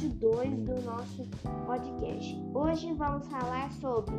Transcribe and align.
episódio 0.00 0.08
2 0.08 0.60
do 0.60 0.80
nosso 0.82 1.26
podcast. 1.66 2.42
Hoje 2.54 2.92
vamos 2.94 3.26
falar 3.28 3.70
sobre 3.72 4.14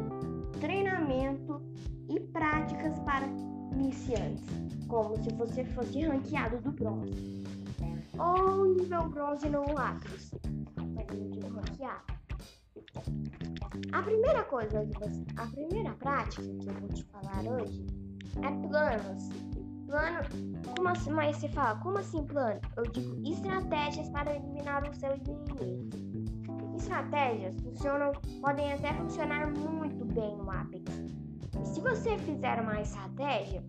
treinamento 0.59 1.59
e 2.07 2.20
práticas 2.20 3.00
para 3.00 3.25
iniciantes, 3.73 4.43
como 4.88 5.18
se 5.23 5.33
você 5.33 5.65
fosse 5.65 6.04
ranqueado 6.04 6.61
do 6.61 6.71
bronze 6.71 7.43
ou 8.20 8.75
nível 8.75 9.09
bronze 9.09 9.50
no 9.50 9.73
lápis. 9.73 10.32
A 13.91 14.04
primeira 14.04 14.43
coisa 14.43 14.88
a 15.38 15.48
primeira 15.48 15.91
prática 15.95 16.43
que 16.43 16.68
eu 16.68 16.73
vou 16.73 16.89
te 16.89 17.04
falar 17.05 17.43
hoje 17.43 17.86
é 18.38 18.68
planos. 18.68 19.40
Plano, 19.91 20.19
como 20.73 20.87
assim, 20.87 21.11
mas 21.11 21.36
você 21.36 21.50
fala, 21.50 21.77
como 21.79 21.97
assim 21.97 22.23
plano? 22.23 22.61
Eu 22.77 22.83
digo 22.83 23.13
estratégias 23.29 24.07
para 24.11 24.33
eliminar 24.33 24.89
os 24.89 24.95
seus 24.95 25.19
inimigos. 25.27 26.00
Estratégias 26.77 27.59
funcionam, 27.59 28.14
podem 28.39 28.71
até 28.71 28.93
funcionar 28.93 29.51
muito 29.51 30.05
bem 30.05 30.37
no 30.37 30.50
Apex. 30.50 30.86
Se 31.65 31.81
você 31.81 32.17
fizer 32.19 32.61
uma 32.61 32.80
estratégia, 32.80 33.61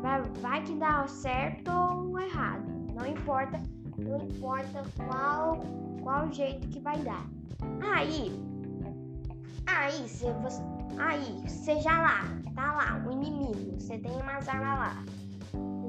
vai, 0.00 0.22
vai 0.40 0.62
que 0.62 0.76
dá 0.76 1.06
certo 1.06 1.70
ou 1.70 2.18
errado. 2.18 2.64
Não 2.94 3.04
importa, 3.04 3.62
não 3.98 4.24
importa 4.24 4.82
qual, 5.06 5.60
qual 6.02 6.32
jeito 6.32 6.66
que 6.68 6.80
vai 6.80 6.96
dar. 7.00 7.28
Aí, 7.94 8.32
aí, 9.66 10.08
você, 10.08 10.26
aí, 10.98 11.46
seja 11.50 11.90
lá, 11.90 12.22
tá 12.54 12.72
lá, 12.72 13.06
o 13.06 13.12
inimigo, 13.12 13.78
você 13.78 13.98
tem 13.98 14.12
umas 14.12 14.48
armas 14.48 14.78
lá, 14.78 15.04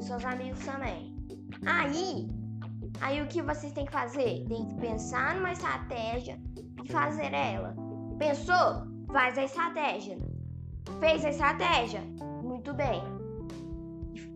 seus 0.05 0.23
amigos 0.23 0.63
também. 0.63 1.15
Aí, 1.65 2.29
aí 3.01 3.21
o 3.21 3.27
que 3.27 3.41
vocês 3.41 3.73
têm 3.73 3.85
que 3.85 3.91
fazer? 3.91 4.45
Tem 4.47 4.65
que 4.65 4.75
pensar 4.75 5.35
numa 5.35 5.51
estratégia 5.51 6.39
e 6.83 6.91
fazer 6.91 7.33
ela. 7.33 7.75
Pensou? 8.17 8.87
Faz 9.11 9.37
a 9.37 9.43
estratégia. 9.43 10.17
Fez 10.99 11.25
a 11.25 11.29
estratégia? 11.29 12.01
Muito 12.43 12.73
bem. 12.73 13.01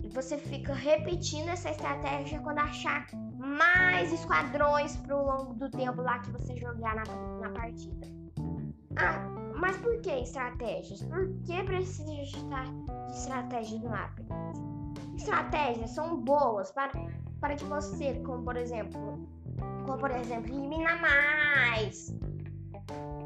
E 0.03 0.09
você 0.09 0.38
fica 0.38 0.73
repetindo 0.73 1.50
essa 1.50 1.70
estratégia 1.70 2.39
quando 2.39 2.59
achar 2.59 3.08
mais 3.38 4.11
esquadrões 4.11 4.98
pro 4.98 5.23
longo 5.23 5.54
do 5.54 5.70
tempo 5.70 6.02
lá 6.02 6.20
que 6.20 6.31
você 6.31 6.58
jogar 6.58 6.95
na, 6.95 7.04
na 7.42 7.50
partida. 7.52 8.08
Ah, 8.98 9.30
mas 9.56 9.78
por 9.78 10.02
que 10.02 10.09
estratégias? 10.09 11.04
Por 11.04 11.28
que 11.45 11.64
precisa 11.64 12.06
de 12.06 12.22
estratégias 13.11 13.81
no 13.81 13.89
mapa? 13.89 14.19
Estratégias 15.20 15.89
são 15.92 16.16
boas 16.22 16.72
para, 16.72 16.94
para 17.42 17.56
que 17.56 17.66
você, 17.66 18.14
como 18.25 18.42
por 18.44 18.56
exemplo, 18.56 19.28
como 19.86 19.98
por 19.98 20.11
exemplo, 20.11 20.48
eliminar 20.48 21.02
mais, 21.02 22.16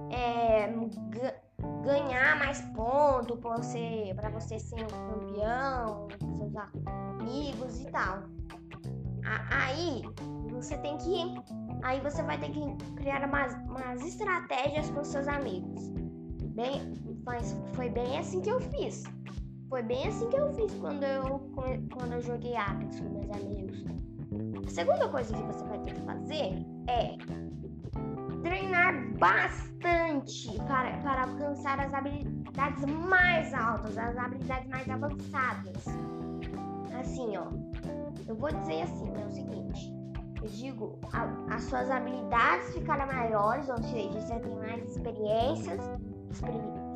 é, 0.10 0.74
ganhar 1.86 2.40
mais 2.40 2.62
pontos 2.76 3.40
para 3.40 3.58
você, 3.58 4.16
você 4.34 4.58
ser 4.58 4.84
um 4.84 4.88
campeão, 4.88 6.08
seus 6.40 6.56
amigos 6.56 7.82
e 7.82 7.86
tal. 7.92 8.24
Aí 9.52 10.02
você 10.50 10.76
tem 10.78 10.98
que. 10.98 11.14
Aí 11.84 12.00
você 12.02 12.24
vai 12.24 12.40
ter 12.40 12.50
que 12.50 12.76
criar 12.96 13.24
umas, 13.28 13.54
umas 13.68 14.02
estratégias 14.02 14.90
com 14.90 15.04
seus 15.04 15.28
amigos. 15.28 15.90
Bem, 16.56 16.92
mas 17.24 17.56
foi 17.74 17.90
bem 17.90 18.18
assim 18.18 18.42
que 18.42 18.50
eu 18.50 18.60
fiz. 18.60 19.04
Foi 19.74 19.82
bem 19.82 20.08
assim 20.08 20.30
que 20.30 20.36
eu 20.36 20.54
fiz 20.54 20.72
quando 20.76 21.04
eu, 21.04 21.40
quando 21.92 22.14
eu 22.14 22.22
joguei 22.22 22.56
Apex 22.56 23.00
com 23.00 23.10
meus 23.10 23.32
amigos. 23.32 23.84
A 24.68 24.70
segunda 24.70 25.10
coisa 25.10 25.36
que 25.36 25.42
você 25.42 25.66
vai 25.66 25.80
ter 25.80 25.96
que 25.96 26.02
fazer 26.02 26.64
é 26.88 27.18
treinar 28.44 28.94
bastante 29.18 30.56
para, 30.68 30.96
para 31.00 31.24
alcançar 31.24 31.80
as 31.80 31.92
habilidades 31.92 32.86
mais 32.86 33.52
altas, 33.56 33.98
as 33.98 34.16
habilidades 34.16 34.70
mais 34.70 34.88
avançadas. 34.88 35.88
Assim, 37.00 37.36
ó. 37.36 37.48
Eu 38.28 38.36
vou 38.36 38.52
dizer 38.52 38.84
assim, 38.84 39.12
é 39.20 39.26
o 39.26 39.32
seguinte. 39.32 40.03
Eu 40.44 40.50
digo, 40.50 41.00
a, 41.14 41.56
as 41.56 41.64
suas 41.64 41.90
habilidades 41.90 42.74
ficarão 42.74 43.08
maiores, 43.08 43.70
ou 43.70 43.82
seja, 43.82 44.20
você 44.20 44.40
tem 44.42 44.56
mais 44.58 44.90
experiências, 44.90 45.80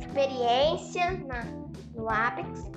experiência 0.02 1.12
na, 1.25 1.46
no 1.96 2.09
Apex. 2.09 2.69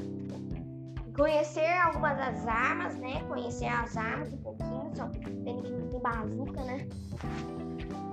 Conhecer 1.16 1.66
algumas 1.82 2.16
das 2.16 2.46
armas, 2.46 2.96
né? 2.98 3.20
Conhecer 3.24 3.66
as 3.66 3.96
armas 3.96 4.32
um 4.32 4.36
pouquinho, 4.36 4.90
só 4.94 5.08
tendo 5.08 5.62
que 5.62 5.88
tem 5.90 6.00
bazuca, 6.00 6.62
né? 6.62 6.86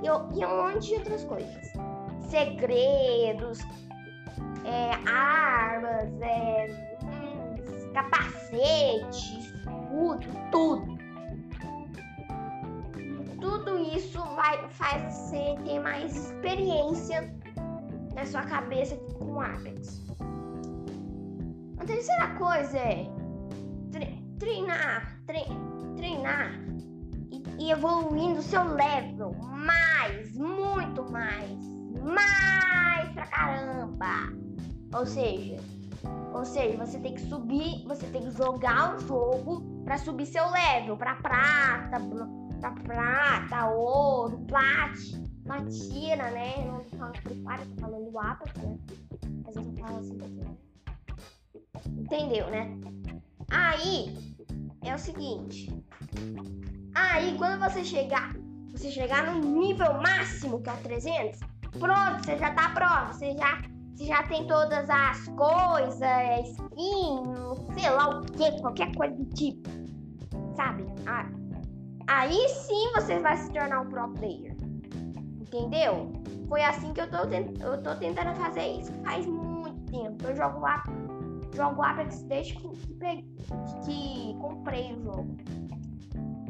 E, 0.01 0.39
e 0.39 0.45
um 0.45 0.63
monte 0.63 0.87
de 0.87 0.95
outras 0.95 1.23
coisas. 1.25 1.73
Segredos, 2.21 3.59
é, 4.65 4.93
armas, 5.07 6.09
é, 6.21 6.97
hum, 7.03 7.93
capacetes, 7.93 9.53
tudo, 9.63 10.27
tudo. 10.51 10.96
Tudo 13.47 13.79
isso 13.79 14.21
vai 14.35 14.67
faz 14.71 15.15
você 15.15 15.55
ter 15.63 15.79
mais 15.79 16.13
experiência 16.13 17.33
na 18.13 18.25
sua 18.25 18.41
cabeça 18.41 18.97
com 19.17 19.39
Apex. 19.39 20.05
A 21.79 21.85
terceira 21.85 22.35
coisa 22.35 22.77
é 22.77 23.09
treinar, 24.37 25.17
tre 25.25 25.45
treinar 25.95 26.59
e, 27.31 27.41
e 27.57 27.71
evoluindo 27.71 28.41
seu 28.41 28.65
level 28.65 29.33
mais, 29.39 30.37
muito 30.37 31.09
mais, 31.09 31.57
mais 32.03 33.09
pra 33.13 33.27
caramba. 33.27 34.33
Ou 34.93 35.05
seja, 35.05 35.55
ou 36.33 36.43
seja, 36.43 36.85
você 36.85 36.99
tem 36.99 37.13
que 37.13 37.21
subir, 37.21 37.85
você 37.87 38.05
tem 38.07 38.23
que 38.23 38.31
jogar 38.31 38.97
o 38.97 38.99
jogo 38.99 39.61
para 39.85 39.97
subir 39.97 40.25
seu 40.25 40.49
level, 40.51 40.97
para 40.97 41.15
prata, 41.15 41.97
pra 42.59 42.71
prata, 42.71 43.69
ouro, 43.69 44.39
plat, 44.47 44.97
platina, 45.43 46.29
né? 46.31 46.53
Eu 46.65 46.71
não 46.73 46.83
tô 46.83 46.97
falando 46.97 47.17
Free 47.17 47.35
Fire, 47.35 47.75
tô 47.75 47.81
falando 47.81 48.11
do 48.11 48.19
Apex, 48.19 48.53
né? 48.55 48.77
Mas 49.45 49.55
eu 49.55 49.63
tô 49.63 49.71
falando 49.73 49.99
assim 49.99 50.17
né? 50.17 50.57
Entendeu, 51.85 52.49
né? 52.49 52.77
Aí 53.51 54.35
é 54.83 54.93
o 54.93 54.99
seguinte. 54.99 55.73
Aí 56.95 57.37
quando 57.37 57.59
você 57.59 57.83
chegar, 57.83 58.35
você 58.71 58.91
chegar 58.91 59.25
no 59.25 59.39
nível 59.39 59.93
máximo, 60.01 60.61
que 60.61 60.69
é 60.69 60.73
300, 60.73 61.39
pronto, 61.79 62.25
você 62.25 62.37
já 62.37 62.53
tá 62.53 62.69
pronto, 62.69 63.13
você 63.13 63.35
já 63.37 63.61
você 63.95 64.05
já 64.05 64.21
tem 64.23 64.45
todas 64.45 64.87
as 64.91 65.27
coisas, 65.29 66.49
skin, 66.49 67.79
sei 67.79 67.89
lá 67.89 68.19
o 68.19 68.25
que, 68.25 68.61
qualquer 68.61 68.95
coisa 68.95 69.15
do 69.15 69.25
tipo. 69.33 69.67
Sabe? 70.55 70.85
Aí 72.07 72.47
sim 72.49 72.91
você 72.95 73.19
vai 73.19 73.35
se 73.37 73.51
tornar 73.51 73.81
um 73.81 73.89
pro 73.89 74.09
player. 74.13 74.55
Entendeu? 75.41 76.11
Foi 76.47 76.63
assim 76.63 76.93
que 76.93 77.01
eu 77.01 77.09
tô, 77.09 77.17
eu 77.17 77.83
tô 77.83 77.95
tentando 77.95 78.33
fazer 78.35 78.79
isso 78.79 78.93
faz 79.03 79.25
muito 79.25 79.91
tempo. 79.91 80.25
Eu 80.25 80.35
jogo 80.35 80.65
Apex, 80.65 80.97
jogo 81.55 81.81
Apex 81.81 82.23
desde 82.23 82.55
que, 82.55 82.69
que, 82.69 83.25
que 83.85 84.37
comprei 84.39 84.93
o 84.93 85.01
jogo. 85.03 85.37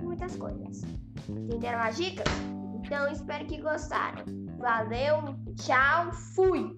Muitas 0.02 0.36
coisas. 0.36 0.84
Entenderam 1.30 1.80
as 1.80 1.98
dicas? 1.98 2.28
Então 2.76 3.12
espero 3.12 3.46
que 3.46 3.60
gostaram. 3.60 4.24
Valeu, 4.60 5.36
tchau, 5.56 6.12
fui! 6.12 6.76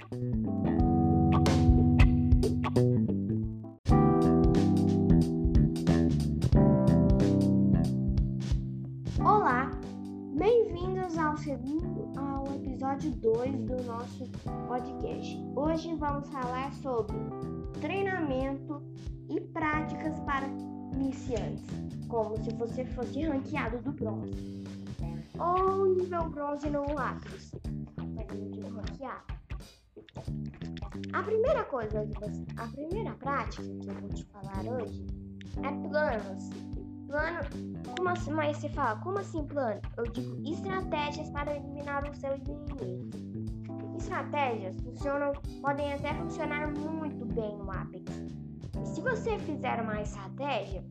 2 13.21 13.51
do 13.65 13.83
nosso 13.83 14.25
podcast. 14.67 15.37
Hoje 15.53 15.93
vamos 15.95 16.29
falar 16.29 16.73
sobre 16.75 17.17
treinamento 17.81 18.81
e 19.29 19.41
práticas 19.41 20.17
para 20.21 20.47
iniciantes, 20.93 21.65
como 22.07 22.41
se 22.41 22.53
você 22.55 22.85
fosse 22.85 23.23
ranqueado 23.23 23.79
do 23.79 23.91
bronze 23.91 24.63
ou 25.37 25.95
nível 25.95 26.29
bronze 26.29 26.69
no 26.69 26.93
lápis, 26.93 27.51
ranqueado. 28.73 29.39
A 31.11 31.23
primeira 31.23 31.63
coisa 31.65 32.07
a 32.57 32.67
primeira 32.67 33.11
prática 33.15 33.63
que 33.63 33.87
eu 33.89 33.93
vou 33.95 34.09
te 34.09 34.23
falar 34.25 34.63
hoje 34.65 35.05
é 35.57 35.89
planos. 35.89 36.68
Plano, 37.09 37.39
como 37.97 38.09
assim, 38.09 38.31
mas 38.31 38.57
você 38.57 38.69
fala, 38.69 38.99
como 38.99 39.17
assim 39.17 39.43
plano? 39.43 39.81
Eu 39.97 40.03
digo 40.03 40.47
estratégias 40.47 41.27
para 41.31 41.55
eliminar 41.55 42.07
os 42.07 42.15
seus 42.19 42.39
inimigos. 42.47 43.09
Estratégias 43.97 44.79
funcionam, 44.81 45.33
podem 45.59 45.91
até 45.91 46.13
funcionar 46.13 46.67
muito 46.67 47.25
bem 47.25 47.57
no 47.57 47.71
Apex. 47.71 48.05
E 48.79 48.85
se 48.85 49.01
você 49.01 49.39
fizer 49.39 49.81
uma 49.81 49.99
estratégia, 50.03 50.85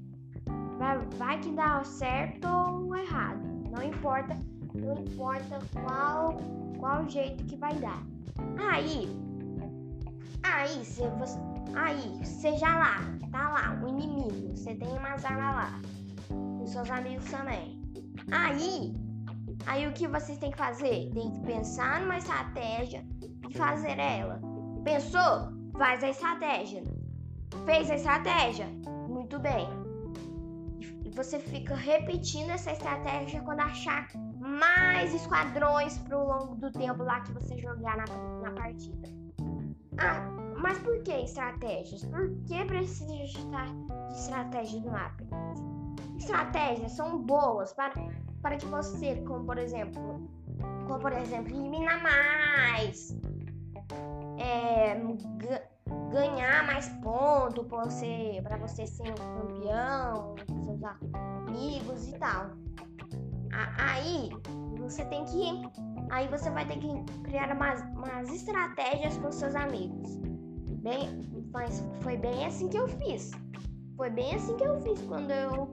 vai, 0.77 0.99
vai 1.17 1.39
que 1.39 1.53
dá 1.53 1.85
certo 1.85 2.49
ou 2.49 2.97
errado. 2.97 3.41
Não 3.71 3.85
importa, 3.85 4.37
não 4.75 4.95
importa 4.95 5.61
qual, 5.73 6.37
qual 6.81 7.09
jeito 7.09 7.45
que 7.45 7.55
vai 7.55 7.75
dar. 7.75 8.03
Aí, 8.73 9.09
aí, 10.43 10.85
você, 10.85 11.05
aí, 11.77 12.27
seja 12.27 12.77
lá, 12.77 12.97
tá 13.31 13.51
lá, 13.51 13.81
o 13.85 13.89
inimigo, 13.89 14.57
você 14.57 14.75
tem 14.75 14.89
umas 14.89 15.25
armas 15.25 15.55
lá, 15.55 15.81
seus 16.69 16.91
amigos 16.91 17.31
também. 17.31 17.81
Aí, 18.31 18.95
aí 19.67 19.87
o 19.87 19.93
que 19.93 20.07
vocês 20.07 20.39
têm 20.39 20.51
que 20.51 20.59
fazer? 20.59 21.11
Tem 21.13 21.31
que 21.31 21.41
pensar 21.41 22.01
numa 22.01 22.19
estratégia 22.19 23.05
e 23.49 23.55
fazer 23.55 23.99
ela. 23.99 24.41
Pensou? 24.85 25.53
Faz 25.77 26.03
a 26.03 26.11
estratégia. 26.11 26.83
Fez 27.65 27.91
a 27.91 27.95
estratégia? 27.95 28.67
Muito 29.09 29.39
bem. 29.39 29.67
E 31.05 31.11
você 31.11 31.39
fica 31.39 31.75
repetindo 31.75 32.51
essa 32.51 32.73
estratégia 32.73 33.41
quando 33.43 33.61
achar 33.61 34.09
mais 34.39 35.15
esquadrões 35.15 35.99
pro 35.99 36.19
longo 36.19 36.55
do 36.57 36.71
tempo 36.71 37.03
lá 37.03 37.21
que 37.21 37.33
você 37.33 37.59
jogar 37.59 37.97
na, 37.97 38.05
na 38.43 38.53
partida. 38.53 39.09
Ah, 39.99 40.29
mas 40.61 40.79
por 40.79 41.03
que 41.03 41.13
estratégias? 41.13 42.05
Por 42.05 42.31
que 42.47 42.65
precisa 42.65 43.07
de 43.07 44.15
estratégia 44.15 44.81
no 44.81 44.93
mapa? 44.93 45.25
Estratégias 46.19 46.93
são 46.93 47.19
boas 47.23 47.73
para, 47.73 47.95
para 48.43 48.57
que 48.57 48.67
você, 48.67 49.17
como 49.27 49.45
por 49.45 49.57
exemplo, 49.59 50.29
como 50.87 50.99
por 50.99 51.13
exemplo, 51.13 51.55
eliminar 51.55 52.03
mais, 52.03 53.17
é, 54.39 54.95
ganhar 56.13 56.67
mais 56.67 56.89
pontos 57.03 57.67
para 57.67 57.85
você, 57.85 58.43
você 58.61 58.87
ser 58.87 59.11
um 59.11 59.15
campeão, 59.15 60.35
seus 60.65 60.83
amigos 60.85 62.09
e 62.09 62.13
tal. 62.19 62.51
Aí 63.79 64.31
você 64.79 65.05
tem 65.07 65.25
que. 65.25 65.45
Aí 66.11 66.27
você 66.29 66.51
vai 66.51 66.67
ter 66.67 66.79
que 66.79 66.89
criar 67.25 67.55
umas, 67.55 67.81
umas 67.97 68.29
estratégias 68.33 69.17
com 69.19 69.31
seus 69.31 69.55
amigos. 69.55 70.17
Bem, 70.83 71.23
mas 71.53 71.85
foi 72.01 72.17
bem 72.17 72.47
assim 72.47 72.69
que 72.69 72.79
eu 72.79 72.89
fiz. 72.89 73.31
Foi 73.99 74.11
bem 74.11 74.33
assim 74.33 74.57
que 74.57 74.63
eu 74.63 74.81
fiz 74.81 75.03
quando 75.03 75.29
eu, 75.33 75.67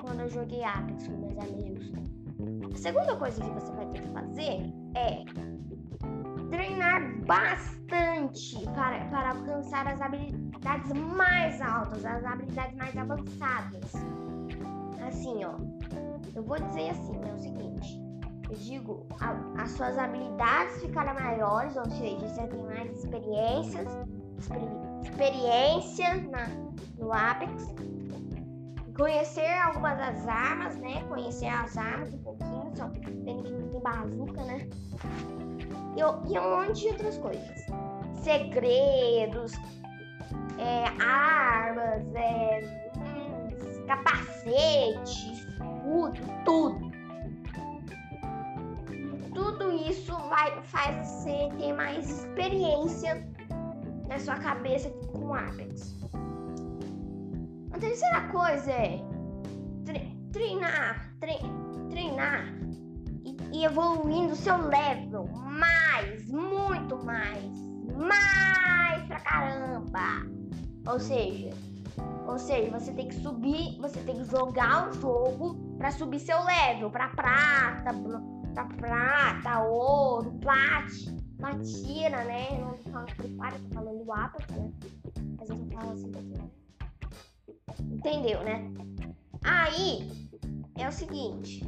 quando 0.00 0.20
eu 0.22 0.28
joguei 0.28 0.64
Apex 0.64 1.06
com 1.06 1.16
meus 1.16 1.38
amigos. 1.38 1.92
A 2.74 2.76
segunda 2.76 3.14
coisa 3.14 3.40
que 3.40 3.50
você 3.50 3.70
vai 3.70 3.86
ter 3.86 4.02
que 4.02 4.08
fazer 4.08 4.74
é 4.96 5.24
treinar 6.50 7.24
bastante 7.24 8.64
para, 8.74 9.04
para 9.04 9.30
alcançar 9.30 9.86
as 9.86 10.00
habilidades 10.00 10.92
mais 10.92 11.60
altas, 11.60 12.04
as 12.04 12.24
habilidades 12.24 12.76
mais 12.76 12.96
avançadas. 12.96 13.92
Assim, 15.06 15.44
ó. 15.44 15.54
Eu 16.34 16.42
vou 16.42 16.58
dizer 16.58 16.90
assim, 16.90 17.12
é 17.24 17.32
o 17.32 17.38
seguinte. 17.38 18.02
Eu 18.50 18.56
digo, 18.56 19.06
a, 19.20 19.62
as 19.62 19.70
suas 19.70 19.96
habilidades 19.96 20.80
ficarem 20.80 21.14
maiores, 21.14 21.76
ou 21.76 21.88
seja, 21.90 22.28
você 22.28 22.44
tem 22.48 22.64
mais 22.64 22.90
experiências, 22.92 23.88
experiência 25.02 26.14
na, 26.30 26.46
no 26.98 27.12
Apex. 27.12 27.74
Conhecer 28.96 29.46
algumas 29.62 29.96
das 29.96 30.26
armas, 30.26 30.76
né? 30.76 31.04
Conhecer 31.08 31.46
as 31.46 31.76
armas 31.76 32.12
um 32.12 32.18
pouquinho, 32.18 32.72
só 32.74 32.88
tendo 32.88 33.42
que 33.44 33.52
não 33.52 33.68
tem 33.68 33.80
bazuca, 33.80 34.44
né? 34.44 34.68
E, 35.96 36.32
e 36.32 36.38
um 36.38 36.56
monte 36.56 36.80
de 36.80 36.88
outras 36.88 37.18
coisas. 37.18 37.66
Segredos, 38.22 39.52
é, 40.58 40.84
armas, 41.00 42.04
é, 42.14 42.90
hum, 42.96 43.86
capacetes, 43.86 45.46
tudo, 45.84 46.20
tudo. 46.44 46.88
Tudo 49.32 49.72
isso 49.88 50.16
vai, 50.28 50.60
faz 50.62 51.06
você 51.06 51.48
ter 51.56 51.72
mais 51.72 52.10
experiência 52.10 53.24
na 54.08 54.18
sua 54.18 54.36
cabeça 54.36 54.90
com 55.12 55.34
Apex. 55.34 55.96
A 57.72 57.78
terceira 57.78 58.28
coisa 58.28 58.70
é 58.72 59.00
treinar, 60.32 61.12
tre 61.20 61.36
treinar 61.90 62.54
e, 63.52 63.64
evoluindo 63.64 64.34
seu 64.34 64.56
level 64.56 65.28
mais, 65.28 66.28
muito 66.30 67.04
mais, 67.04 67.44
mais 67.96 69.02
pra 69.06 69.20
caramba. 69.20 70.26
Ou 70.86 70.98
seja, 70.98 71.50
ou 72.26 72.38
seja, 72.38 72.70
você 72.70 72.92
tem 72.92 73.08
que 73.08 73.14
subir, 73.16 73.78
você 73.80 74.00
tem 74.00 74.16
que 74.16 74.24
jogar 74.24 74.88
o 74.88 74.92
jogo 74.94 75.76
para 75.76 75.90
subir 75.90 76.20
seu 76.20 76.42
level, 76.44 76.90
para 76.90 77.08
prata, 77.08 77.90
pra 78.54 78.64
prata, 78.64 79.60
ouro, 79.60 80.32
plat, 81.38 81.56
platina, 81.56 82.24
né? 82.24 82.46
Não 82.60 82.72
tô 82.72 82.90
falando 82.90 83.10
Fire, 83.16 83.62
tô 83.68 83.74
falando 83.74 84.04
do 84.04 84.12
Apex, 84.12 84.50
né? 84.50 84.72
Mas 85.38 85.48
eu 85.48 85.56
não 85.56 85.70
falo 85.70 85.92
assim 85.92 86.10
daqui, 86.10 86.38
né? 86.38 86.50
Entendeu, 87.80 88.42
né? 88.44 88.70
Aí 89.44 90.28
é 90.76 90.88
o 90.88 90.92
seguinte. 90.92 91.64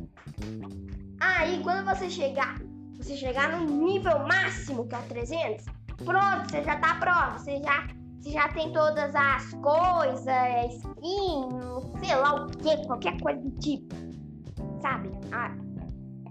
Aí 1.20 1.62
quando 1.62 1.84
você 1.84 2.11
chegar, 2.11 2.61
você 2.96 3.17
chegar 3.17 3.50
no 3.56 3.64
nível 3.64 4.19
máximo, 4.26 4.87
que 4.87 4.94
é 4.94 4.99
o 4.99 5.02
300, 5.02 5.64
pronto, 6.05 6.50
você 6.50 6.62
já 6.62 6.78
tá 6.78 6.94
pronto, 6.96 7.40
você 7.40 7.62
já 7.62 7.87
você 8.20 8.32
já 8.32 8.49
tem 8.49 8.70
todas 8.70 9.14
as 9.14 9.50
coisas, 9.55 10.75
skin, 10.75 12.05
sei 12.05 12.14
lá 12.17 12.34
o 12.34 12.49
que, 12.49 12.87
qualquer 12.87 13.19
coisa 13.19 13.40
do 13.40 13.50
tipo. 13.52 13.94
Sabe? 14.82 15.11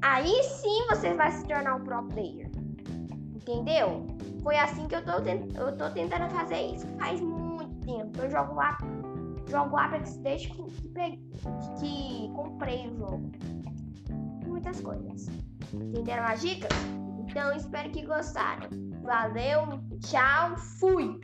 Aí 0.04 0.44
sim 0.44 0.86
você 0.88 1.16
vai 1.16 1.32
se 1.32 1.48
tornar 1.48 1.76
um 1.76 1.84
pro 1.84 2.08
player. 2.10 2.49
Entendeu? 3.50 4.06
Foi 4.44 4.56
assim 4.60 4.88
que 4.88 4.94
eu 4.94 5.04
tô, 5.04 5.14
eu 5.14 5.76
tô 5.76 5.90
tentando 5.90 6.30
fazer 6.30 6.76
isso. 6.76 6.86
Faz 7.00 7.20
muito 7.20 7.74
tempo. 7.84 8.22
Eu 8.22 8.30
jogo 8.30 8.60
Apex, 8.60 8.92
jogo 9.50 9.76
Apex 9.76 10.18
desde 10.18 10.50
que, 10.50 10.64
que, 10.64 11.20
que 11.80 12.32
comprei 12.36 12.88
o 12.90 12.96
jogo. 12.96 13.32
Muitas 14.46 14.80
coisas. 14.82 15.28
Entenderam 15.74 16.26
as 16.26 16.42
dicas? 16.42 16.70
Então 17.28 17.52
espero 17.54 17.90
que 17.90 18.06
gostaram. 18.06 18.70
Valeu, 19.02 19.80
tchau, 20.00 20.56
fui! 20.80 21.20